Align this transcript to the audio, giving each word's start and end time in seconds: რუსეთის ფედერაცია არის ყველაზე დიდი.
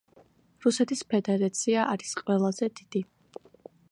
რუსეთის 0.65 1.03
ფედერაცია 1.13 1.85
არის 1.93 2.15
ყველაზე 2.21 2.73
დიდი. 2.79 3.05